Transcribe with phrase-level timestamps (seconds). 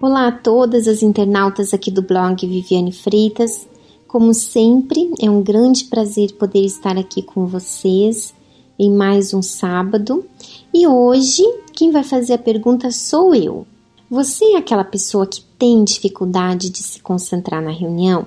[0.00, 3.68] Olá a todas as internautas aqui do blog Viviane Freitas.
[4.06, 8.32] Como sempre, é um grande prazer poder estar aqui com vocês
[8.78, 10.24] em mais um sábado.
[10.72, 13.66] E hoje, quem vai fazer a pergunta sou eu.
[14.08, 18.26] Você é aquela pessoa que tem dificuldade de se concentrar na reunião?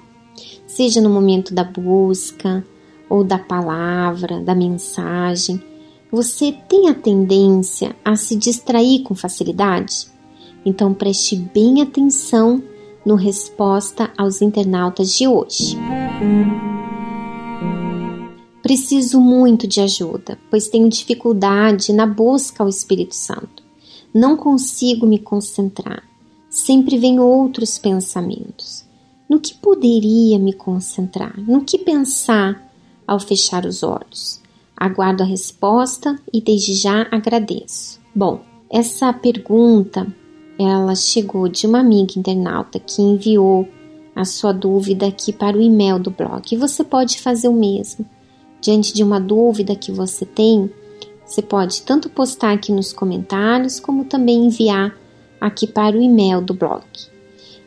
[0.68, 2.66] Seja no momento da busca
[3.10, 5.64] ou da palavra, da mensagem,
[6.16, 10.08] você tem a tendência a se distrair com facilidade?
[10.66, 12.64] Então preste bem atenção
[13.06, 15.78] no resposta aos internautas de hoje.
[18.64, 23.62] Preciso muito de ajuda, pois tenho dificuldade na busca ao Espírito Santo.
[24.14, 26.02] Não consigo me concentrar.
[26.50, 28.86] Sempre vêm outros pensamentos.
[29.30, 31.38] No que poderia me concentrar?
[31.46, 32.72] No que pensar
[33.06, 34.45] ao fechar os olhos?
[34.78, 38.00] Aguardo a resposta e desde já agradeço.
[38.14, 40.06] Bom, essa pergunta
[40.60, 43.68] ela chegou de uma amiga internauta que enviou
[44.16, 46.44] a sua dúvida aqui para o e-mail do blog.
[46.52, 48.06] E você pode fazer o mesmo.
[48.62, 50.72] Diante de uma dúvida que você tem,
[51.26, 54.96] você pode tanto postar aqui nos comentários, como também enviar
[55.40, 56.84] aqui para o e-mail do blog.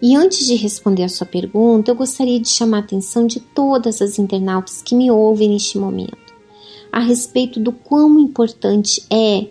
[0.01, 4.01] E antes de responder a sua pergunta, eu gostaria de chamar a atenção de todas
[4.01, 6.28] as internautas que me ouvem neste momento
[6.93, 9.49] a respeito do quão importante é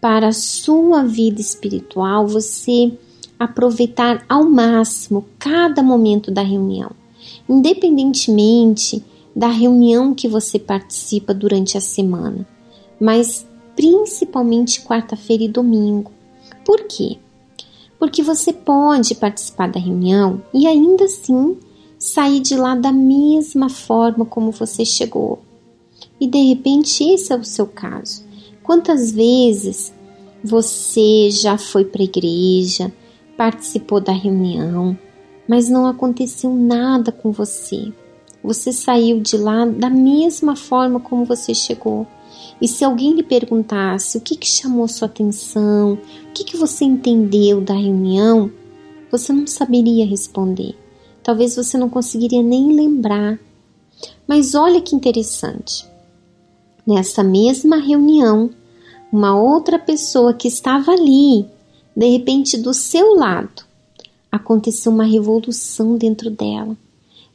[0.00, 2.92] para a sua vida espiritual você
[3.38, 6.90] aproveitar ao máximo cada momento da reunião,
[7.48, 9.02] independentemente
[9.34, 12.46] da reunião que você participa durante a semana,
[13.00, 16.12] mas principalmente quarta-feira e domingo.
[16.64, 17.18] Por quê?
[17.98, 21.56] Porque você pode participar da reunião e ainda assim
[21.98, 25.40] sair de lá da mesma forma como você chegou.
[26.20, 28.24] E de repente esse é o seu caso.
[28.62, 29.92] Quantas vezes
[30.42, 32.92] você já foi para a igreja,
[33.36, 34.96] participou da reunião,
[35.48, 37.92] mas não aconteceu nada com você?
[38.42, 42.06] Você saiu de lá da mesma forma como você chegou.
[42.60, 45.94] E se alguém lhe perguntasse o que, que chamou sua atenção,
[46.28, 48.50] o que, que você entendeu da reunião,
[49.10, 50.74] você não saberia responder.
[51.22, 53.38] Talvez você não conseguiria nem lembrar.
[54.26, 55.86] Mas olha que interessante.
[56.86, 58.50] Nessa mesma reunião,
[59.10, 61.46] uma outra pessoa que estava ali,
[61.96, 63.64] de repente do seu lado,
[64.30, 66.76] aconteceu uma revolução dentro dela.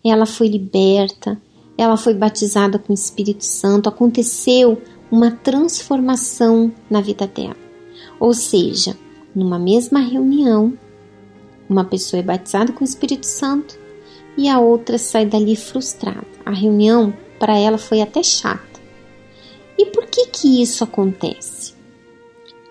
[0.04, 1.42] Ela foi liberta,
[1.78, 7.56] ela foi batizada com o Espírito Santo, aconteceu uma transformação na vida dela.
[8.20, 8.96] Ou seja,
[9.34, 10.74] numa mesma reunião,
[11.70, 13.80] uma pessoa é batizada com o Espírito Santo
[14.38, 16.28] e a outra sai dali frustrada.
[16.46, 18.69] A reunião para ela foi até chata.
[20.40, 21.74] Que isso acontece?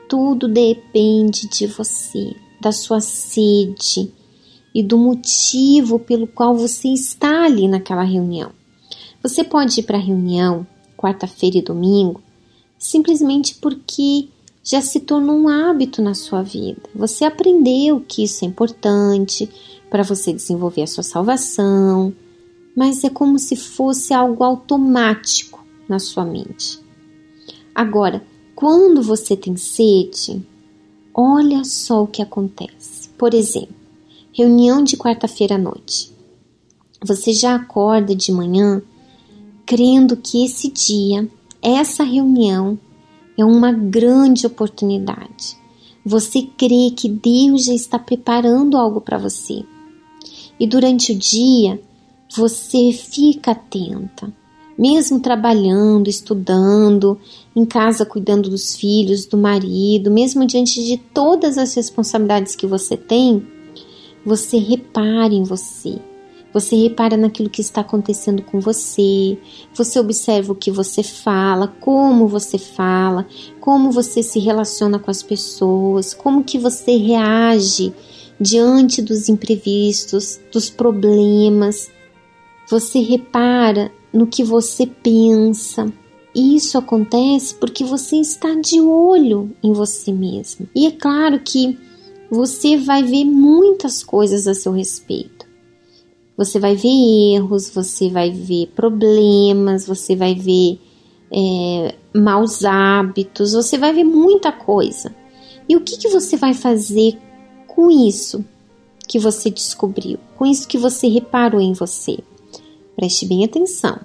[0.08, 4.10] Tudo depende de você, da sua sede
[4.74, 8.52] e do motivo pelo qual você está ali naquela reunião.
[9.22, 12.22] Você pode ir para a reunião quarta-feira e domingo
[12.78, 14.28] simplesmente porque
[14.64, 16.80] já se tornou um hábito na sua vida.
[16.94, 19.46] Você aprendeu que isso é importante
[19.90, 22.14] para você desenvolver a sua salvação,
[22.74, 26.87] mas é como se fosse algo automático na sua mente.
[27.78, 30.44] Agora, quando você tem sede,
[31.14, 33.08] olha só o que acontece.
[33.10, 33.76] Por exemplo,
[34.32, 36.10] reunião de quarta-feira à noite.
[37.06, 38.82] Você já acorda de manhã
[39.64, 41.28] crendo que esse dia,
[41.62, 42.76] essa reunião,
[43.38, 45.56] é uma grande oportunidade.
[46.04, 49.64] Você crê que Deus já está preparando algo para você.
[50.58, 51.80] E durante o dia,
[52.34, 54.34] você fica atenta,
[54.78, 57.18] mesmo trabalhando, estudando,
[57.54, 62.96] em casa cuidando dos filhos, do marido, mesmo diante de todas as responsabilidades que você
[62.96, 63.44] tem,
[64.24, 65.98] você repara em você.
[66.52, 69.36] Você repara naquilo que está acontecendo com você,
[69.74, 73.26] você observa o que você fala, como você fala,
[73.60, 77.92] como você se relaciona com as pessoas, como que você reage
[78.40, 81.90] diante dos imprevistos, dos problemas.
[82.70, 85.92] Você repara no que você pensa.
[86.34, 90.68] Isso acontece porque você está de olho em você mesmo.
[90.74, 91.78] E é claro que
[92.30, 95.46] você vai ver muitas coisas a seu respeito.
[96.36, 100.78] Você vai ver erros, você vai ver problemas, você vai ver
[101.32, 105.14] é, maus hábitos, você vai ver muita coisa.
[105.68, 107.18] E o que, que você vai fazer
[107.66, 108.44] com isso
[109.06, 112.18] que você descobriu, com isso que você reparou em você?
[112.98, 113.96] Preste bem atenção.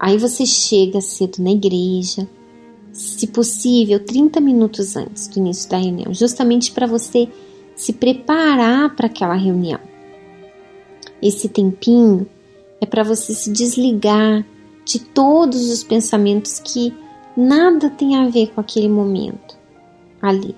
[0.00, 2.26] Aí você chega cedo na igreja,
[2.90, 7.28] se possível, 30 minutos antes do início da reunião, justamente para você
[7.76, 9.78] se preparar para aquela reunião.
[11.20, 12.26] Esse tempinho
[12.80, 14.42] é para você se desligar
[14.86, 16.94] de todos os pensamentos que
[17.36, 19.58] nada tem a ver com aquele momento
[20.22, 20.56] ali.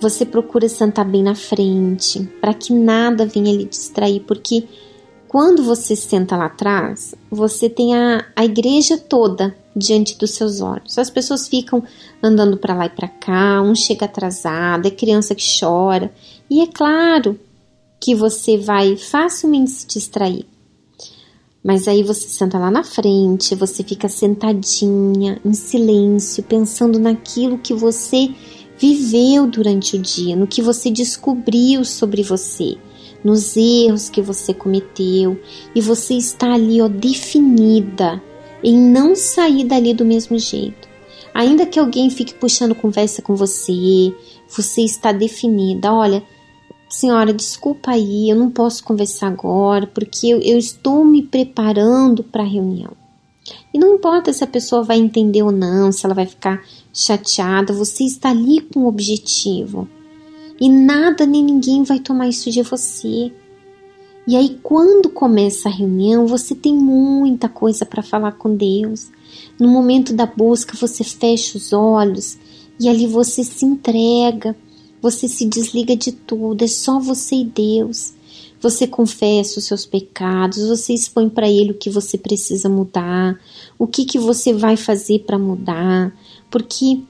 [0.00, 4.64] Você procura sentar bem na frente, para que nada venha lhe distrair, porque
[5.36, 10.96] quando você senta lá atrás, você tem a, a igreja toda diante dos seus olhos.
[10.96, 11.82] As pessoas ficam
[12.22, 16.10] andando para lá e para cá, um chega atrasado, é criança que chora,
[16.48, 17.38] e é claro
[18.00, 20.46] que você vai facilmente se distrair.
[21.62, 27.74] Mas aí você senta lá na frente, você fica sentadinha, em silêncio, pensando naquilo que
[27.74, 28.34] você
[28.78, 32.78] viveu durante o dia, no que você descobriu sobre você,
[33.24, 35.40] nos erros que você cometeu,
[35.74, 38.22] e você está ali, ó, definida
[38.62, 40.88] em não sair dali do mesmo jeito.
[41.34, 44.14] Ainda que alguém fique puxando conversa com você,
[44.48, 45.92] você está definida.
[45.92, 46.22] Olha,
[46.88, 52.42] Senhora, desculpa aí, eu não posso conversar agora porque eu, eu estou me preparando para
[52.42, 52.92] a reunião.
[53.72, 56.62] E não importa se a pessoa vai entender ou não, se ela vai ficar
[56.92, 59.88] chateada, você está ali com um objetivo.
[60.60, 63.32] E nada nem ninguém vai tomar isso de você.
[64.26, 69.10] E aí, quando começa a reunião, você tem muita coisa para falar com Deus.
[69.58, 72.38] No momento da busca, você fecha os olhos
[72.80, 74.56] e ali você se entrega
[75.00, 78.14] você se desliga de tudo, é só você e Deus.
[78.60, 83.38] Você confessa os seus pecados, você expõe para Ele o que você precisa mudar,
[83.78, 86.12] o que, que você vai fazer para mudar,
[86.50, 87.00] porque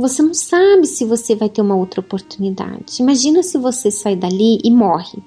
[0.00, 3.00] você não sabe se você vai ter uma outra oportunidade.
[3.00, 5.18] Imagina se você sai dali e morre.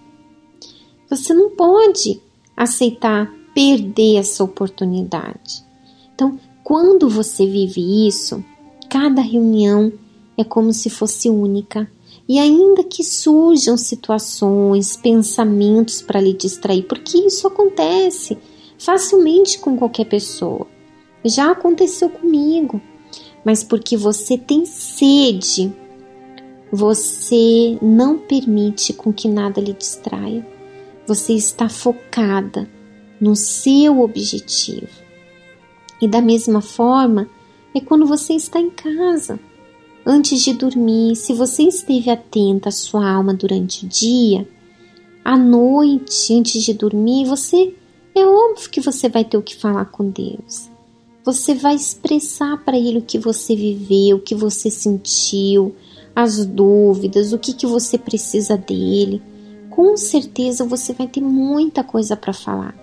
[1.09, 2.19] Você não pode
[2.57, 5.63] aceitar perder essa oportunidade.
[6.15, 8.43] Então, quando você vive isso,
[8.89, 9.93] cada reunião
[10.37, 11.87] é como se fosse única.
[12.27, 18.37] E ainda que surjam situações, pensamentos para lhe distrair, porque isso acontece
[18.77, 20.65] facilmente com qualquer pessoa.
[21.23, 22.81] Já aconteceu comigo,
[23.43, 25.73] mas porque você tem sede,
[26.71, 30.45] você não permite com que nada lhe distraia.
[31.05, 32.67] Você está focada
[33.19, 34.87] no seu objetivo.
[36.01, 37.29] E da mesma forma
[37.75, 39.39] é quando você está em casa.
[40.05, 44.47] Antes de dormir, se você esteve atenta à sua alma durante o dia,
[45.23, 47.73] à noite, antes de dormir, você
[48.15, 50.72] é óbvio que você vai ter o que falar com Deus.
[51.23, 55.75] Você vai expressar para Ele o que você viveu, o que você sentiu,
[56.15, 59.21] as dúvidas, o que, que você precisa dele.
[59.69, 62.75] Com certeza você vai ter muita coisa para falar.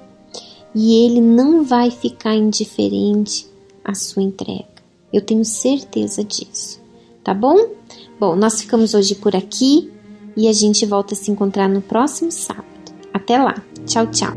[0.74, 3.46] E Ele não vai ficar indiferente
[3.84, 4.68] à sua entrega.
[5.12, 6.80] Eu tenho certeza disso
[7.22, 7.70] tá bom?
[8.18, 9.90] Bom, nós ficamos hoje por aqui
[10.36, 12.66] e a gente volta a se encontrar no próximo sábado.
[13.12, 13.62] Até lá.
[13.86, 14.32] Tchau, tchau.